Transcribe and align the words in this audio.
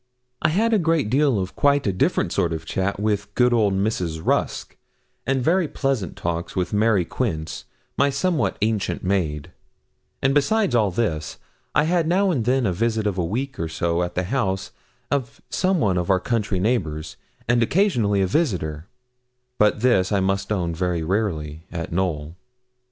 I 0.41 0.49
had 0.49 0.73
a 0.73 0.79
great 0.79 1.11
deal 1.11 1.37
of 1.37 1.55
quite 1.55 1.85
a 1.85 1.93
different 1.93 2.31
sort 2.33 2.53
of 2.53 2.65
chat 2.65 2.99
with 2.99 3.35
good 3.35 3.53
old 3.53 3.75
Mrs. 3.75 4.19
Rusk, 4.25 4.75
and 5.27 5.43
very 5.43 5.67
pleasant 5.67 6.15
talks 6.15 6.55
with 6.55 6.73
Mary 6.73 7.05
Quince, 7.05 7.65
my 7.99 8.09
somewhat 8.09 8.57
ancient 8.63 9.03
maid; 9.03 9.51
and 10.19 10.33
besides 10.33 10.73
all 10.73 10.89
this, 10.89 11.37
I 11.75 11.83
had 11.83 12.07
now 12.07 12.31
and 12.31 12.45
then 12.45 12.65
a 12.65 12.73
visit 12.73 13.05
of 13.05 13.19
a 13.19 13.23
week 13.23 13.59
or 13.59 13.67
so 13.67 14.01
at 14.01 14.15
the 14.15 14.23
house 14.23 14.71
of 15.11 15.39
some 15.51 15.79
one 15.79 15.99
of 15.99 16.09
our 16.09 16.19
country 16.19 16.59
neighbours, 16.59 17.15
and 17.47 17.61
occasionally 17.61 18.23
a 18.23 18.25
visitor 18.27 18.87
but 19.59 19.81
this, 19.81 20.11
I 20.11 20.19
must 20.19 20.51
own, 20.51 20.73
very 20.73 21.03
rarely 21.03 21.67
at 21.71 21.91
Knowl. 21.91 22.33